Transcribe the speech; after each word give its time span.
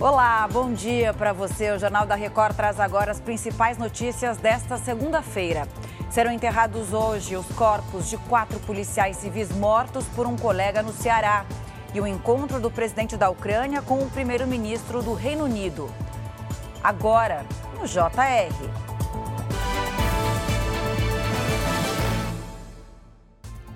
Olá, 0.00 0.46
bom 0.46 0.72
dia 0.72 1.12
para 1.12 1.32
você. 1.32 1.72
O 1.72 1.78
Jornal 1.78 2.06
da 2.06 2.14
Record 2.14 2.54
traz 2.54 2.78
agora 2.78 3.10
as 3.10 3.20
principais 3.20 3.76
notícias 3.76 4.36
desta 4.36 4.78
segunda-feira. 4.78 5.66
Serão 6.08 6.30
enterrados 6.30 6.92
hoje 6.92 7.36
os 7.36 7.46
corpos 7.48 8.08
de 8.08 8.16
quatro 8.16 8.60
policiais 8.60 9.16
civis 9.16 9.50
mortos 9.50 10.04
por 10.14 10.24
um 10.24 10.36
colega 10.36 10.84
no 10.84 10.92
Ceará 10.92 11.44
e 11.92 12.00
o 12.00 12.06
encontro 12.06 12.60
do 12.60 12.70
presidente 12.70 13.16
da 13.16 13.28
Ucrânia 13.28 13.82
com 13.82 13.98
o 13.98 14.08
primeiro-ministro 14.08 15.02
do 15.02 15.14
Reino 15.14 15.42
Unido. 15.42 15.92
Agora, 16.80 17.44
no 17.76 17.84
JR. 17.84 18.54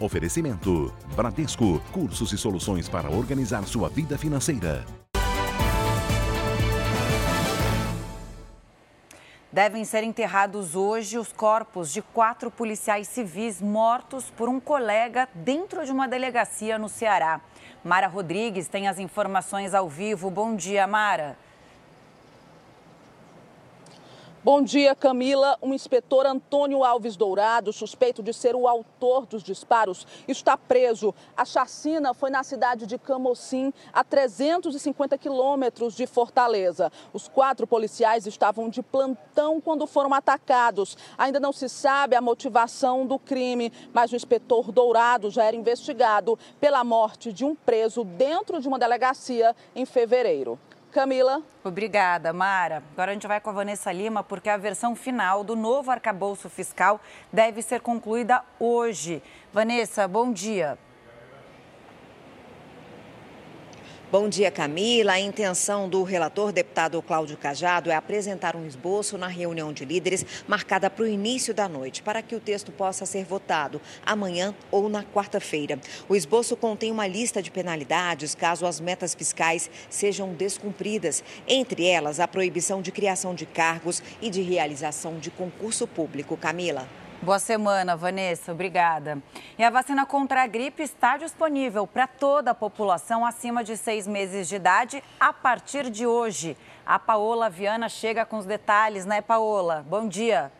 Oferecimento: 0.00 0.92
Bradesco, 1.14 1.80
cursos 1.92 2.32
e 2.32 2.36
soluções 2.36 2.88
para 2.88 3.08
organizar 3.08 3.62
sua 3.68 3.88
vida 3.88 4.18
financeira. 4.18 4.84
Devem 9.50 9.82
ser 9.82 10.04
enterrados 10.04 10.76
hoje 10.76 11.16
os 11.16 11.32
corpos 11.32 11.90
de 11.90 12.02
quatro 12.02 12.50
policiais 12.50 13.08
civis 13.08 13.62
mortos 13.62 14.30
por 14.30 14.46
um 14.46 14.60
colega 14.60 15.26
dentro 15.34 15.86
de 15.86 15.90
uma 15.90 16.06
delegacia 16.06 16.78
no 16.78 16.86
Ceará. 16.86 17.40
Mara 17.82 18.06
Rodrigues 18.06 18.68
tem 18.68 18.88
as 18.88 18.98
informações 18.98 19.72
ao 19.72 19.88
vivo. 19.88 20.30
Bom 20.30 20.54
dia, 20.54 20.86
Mara. 20.86 21.34
Bom 24.50 24.62
dia, 24.62 24.94
Camila. 24.94 25.58
O 25.60 25.74
inspetor 25.74 26.24
Antônio 26.24 26.82
Alves 26.82 27.16
Dourado, 27.16 27.70
suspeito 27.70 28.22
de 28.22 28.32
ser 28.32 28.56
o 28.56 28.66
autor 28.66 29.26
dos 29.26 29.42
disparos, 29.42 30.06
está 30.26 30.56
preso. 30.56 31.14
A 31.36 31.44
chacina 31.44 32.14
foi 32.14 32.30
na 32.30 32.42
cidade 32.42 32.86
de 32.86 32.96
Camocim, 32.96 33.74
a 33.92 34.02
350 34.02 35.18
quilômetros 35.18 35.94
de 35.94 36.06
Fortaleza. 36.06 36.90
Os 37.12 37.28
quatro 37.28 37.66
policiais 37.66 38.26
estavam 38.26 38.70
de 38.70 38.82
plantão 38.82 39.60
quando 39.60 39.86
foram 39.86 40.14
atacados. 40.14 40.96
Ainda 41.18 41.38
não 41.38 41.52
se 41.52 41.68
sabe 41.68 42.16
a 42.16 42.20
motivação 42.22 43.06
do 43.06 43.18
crime, 43.18 43.70
mas 43.92 44.12
o 44.12 44.16
inspetor 44.16 44.72
Dourado 44.72 45.30
já 45.30 45.44
era 45.44 45.56
investigado 45.56 46.38
pela 46.58 46.82
morte 46.82 47.34
de 47.34 47.44
um 47.44 47.54
preso 47.54 48.02
dentro 48.02 48.62
de 48.62 48.66
uma 48.66 48.78
delegacia 48.78 49.54
em 49.76 49.84
fevereiro. 49.84 50.58
Camila. 50.98 51.40
Obrigada, 51.62 52.32
Mara. 52.32 52.82
Agora 52.92 53.12
a 53.12 53.14
gente 53.14 53.28
vai 53.28 53.40
com 53.40 53.50
a 53.50 53.52
Vanessa 53.52 53.92
Lima, 53.92 54.24
porque 54.24 54.48
a 54.48 54.56
versão 54.56 54.96
final 54.96 55.44
do 55.44 55.54
novo 55.54 55.92
arcabouço 55.92 56.50
fiscal 56.50 57.00
deve 57.32 57.62
ser 57.62 57.80
concluída 57.80 58.42
hoje. 58.58 59.22
Vanessa, 59.52 60.08
bom 60.08 60.32
dia. 60.32 60.76
Bom 64.10 64.26
dia, 64.26 64.50
Camila. 64.50 65.12
A 65.12 65.20
intenção 65.20 65.86
do 65.86 66.02
relator, 66.02 66.50
deputado 66.50 67.02
Cláudio 67.02 67.36
Cajado, 67.36 67.90
é 67.90 67.94
apresentar 67.94 68.56
um 68.56 68.66
esboço 68.66 69.18
na 69.18 69.26
reunião 69.26 69.70
de 69.70 69.84
líderes 69.84 70.24
marcada 70.48 70.88
para 70.88 71.04
o 71.04 71.06
início 71.06 71.52
da 71.52 71.68
noite, 71.68 72.02
para 72.02 72.22
que 72.22 72.34
o 72.34 72.40
texto 72.40 72.72
possa 72.72 73.04
ser 73.04 73.26
votado 73.26 73.82
amanhã 74.06 74.54
ou 74.70 74.88
na 74.88 75.04
quarta-feira. 75.04 75.78
O 76.08 76.16
esboço 76.16 76.56
contém 76.56 76.90
uma 76.90 77.06
lista 77.06 77.42
de 77.42 77.50
penalidades 77.50 78.34
caso 78.34 78.64
as 78.64 78.80
metas 78.80 79.14
fiscais 79.14 79.70
sejam 79.90 80.32
descumpridas, 80.32 81.22
entre 81.46 81.84
elas 81.84 82.18
a 82.18 82.26
proibição 82.26 82.80
de 82.80 82.90
criação 82.90 83.34
de 83.34 83.44
cargos 83.44 84.02
e 84.22 84.30
de 84.30 84.40
realização 84.40 85.18
de 85.18 85.30
concurso 85.30 85.86
público. 85.86 86.34
Camila. 86.34 86.88
Boa 87.20 87.40
semana, 87.40 87.96
Vanessa. 87.96 88.52
Obrigada. 88.52 89.20
E 89.58 89.64
a 89.64 89.70
vacina 89.70 90.06
contra 90.06 90.44
a 90.44 90.46
gripe 90.46 90.84
está 90.84 91.16
disponível 91.16 91.84
para 91.84 92.06
toda 92.06 92.52
a 92.52 92.54
população 92.54 93.26
acima 93.26 93.64
de 93.64 93.76
seis 93.76 94.06
meses 94.06 94.48
de 94.48 94.54
idade 94.54 95.02
a 95.18 95.32
partir 95.32 95.90
de 95.90 96.06
hoje. 96.06 96.56
A 96.86 96.96
Paola 96.96 97.50
Viana 97.50 97.88
chega 97.88 98.24
com 98.24 98.38
os 98.38 98.46
detalhes, 98.46 99.04
né, 99.04 99.20
Paola? 99.20 99.84
Bom 99.88 100.06
dia. 100.06 100.52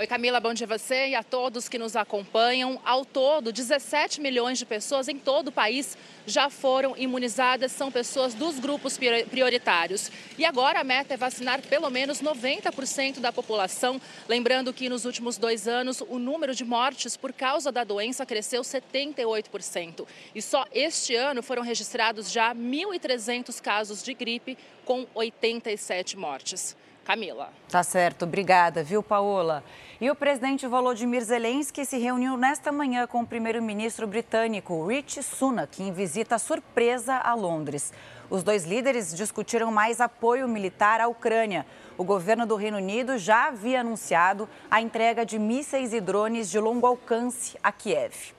Oi, 0.00 0.06
Camila, 0.06 0.40
bom 0.40 0.54
dia 0.54 0.64
a 0.64 0.78
você 0.78 1.08
e 1.08 1.14
a 1.14 1.22
todos 1.22 1.68
que 1.68 1.76
nos 1.76 1.94
acompanham. 1.94 2.80
Ao 2.86 3.04
todo, 3.04 3.52
17 3.52 4.18
milhões 4.18 4.58
de 4.58 4.64
pessoas 4.64 5.08
em 5.08 5.18
todo 5.18 5.48
o 5.48 5.52
país 5.52 5.94
já 6.26 6.48
foram 6.48 6.96
imunizadas, 6.96 7.70
são 7.70 7.92
pessoas 7.92 8.32
dos 8.32 8.58
grupos 8.58 8.96
prioritários. 8.96 10.10
E 10.38 10.44
agora 10.46 10.80
a 10.80 10.84
meta 10.84 11.12
é 11.12 11.18
vacinar 11.18 11.60
pelo 11.60 11.90
menos 11.90 12.22
90% 12.22 13.20
da 13.20 13.30
população. 13.30 14.00
Lembrando 14.26 14.72
que 14.72 14.88
nos 14.88 15.04
últimos 15.04 15.36
dois 15.36 15.68
anos 15.68 16.00
o 16.00 16.18
número 16.18 16.54
de 16.54 16.64
mortes 16.64 17.14
por 17.14 17.34
causa 17.34 17.70
da 17.70 17.84
doença 17.84 18.24
cresceu 18.24 18.62
78%. 18.62 20.06
E 20.34 20.40
só 20.40 20.64
este 20.72 21.14
ano 21.14 21.42
foram 21.42 21.62
registrados 21.62 22.32
já 22.32 22.54
1.300 22.54 23.60
casos 23.60 24.02
de 24.02 24.14
gripe, 24.14 24.56
com 24.86 25.06
87 25.14 26.16
mortes. 26.16 26.74
Camila. 27.04 27.50
Tá 27.68 27.82
certo, 27.82 28.24
obrigada, 28.24 28.82
viu, 28.82 29.02
Paola? 29.02 29.64
E 30.00 30.10
o 30.10 30.14
presidente 30.14 30.66
Volodymyr 30.66 31.22
Zelensky 31.22 31.84
se 31.84 31.98
reuniu 31.98 32.36
nesta 32.36 32.70
manhã 32.72 33.06
com 33.06 33.20
o 33.20 33.26
primeiro-ministro 33.26 34.06
britânico 34.06 34.86
Rich 34.86 35.22
Sunak 35.22 35.82
em 35.82 35.92
visita 35.92 36.38
surpresa 36.38 37.16
a 37.16 37.34
Londres. 37.34 37.92
Os 38.30 38.42
dois 38.42 38.64
líderes 38.64 39.14
discutiram 39.14 39.72
mais 39.72 40.00
apoio 40.00 40.48
militar 40.48 41.00
à 41.00 41.08
Ucrânia. 41.08 41.66
O 41.98 42.04
governo 42.04 42.46
do 42.46 42.54
Reino 42.54 42.76
Unido 42.76 43.18
já 43.18 43.48
havia 43.48 43.80
anunciado 43.80 44.48
a 44.70 44.80
entrega 44.80 45.26
de 45.26 45.38
mísseis 45.38 45.92
e 45.92 46.00
drones 46.00 46.48
de 46.48 46.58
longo 46.58 46.86
alcance 46.86 47.58
a 47.62 47.72
Kiev. 47.72 48.32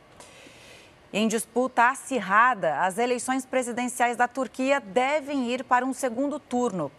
Em 1.13 1.27
disputa 1.27 1.89
acirrada, 1.89 2.79
as 2.79 2.97
eleições 2.97 3.45
presidenciais 3.45 4.15
da 4.15 4.29
Turquia 4.29 4.79
devem 4.79 5.51
ir 5.51 5.65
para 5.65 5.85
um 5.85 5.91
segundo 5.91 6.39
turno. 6.39 6.89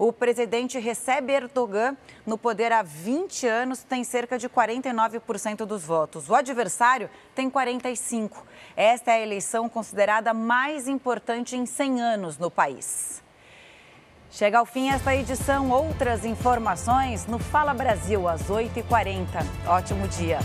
O 0.00 0.14
presidente 0.14 0.78
recebe 0.78 1.30
Erdogan 1.34 1.94
no 2.24 2.38
poder 2.38 2.72
há 2.72 2.82
20 2.82 3.46
anos, 3.46 3.84
tem 3.84 4.02
cerca 4.02 4.38
de 4.38 4.48
49% 4.48 5.66
dos 5.66 5.84
votos. 5.84 6.30
O 6.30 6.34
adversário 6.34 7.10
tem 7.34 7.50
45%. 7.50 8.32
Esta 8.74 9.10
é 9.10 9.16
a 9.16 9.20
eleição 9.20 9.68
considerada 9.68 10.32
mais 10.32 10.88
importante 10.88 11.54
em 11.54 11.66
100 11.66 12.00
anos 12.00 12.38
no 12.38 12.50
país. 12.50 13.22
Chega 14.30 14.58
ao 14.58 14.64
fim 14.64 14.88
esta 14.88 15.14
edição. 15.14 15.70
Outras 15.70 16.24
informações 16.24 17.26
no 17.26 17.38
Fala 17.38 17.74
Brasil, 17.74 18.26
às 18.26 18.48
8h40. 18.48 19.26
Ótimo 19.66 20.08
dia. 20.08 20.38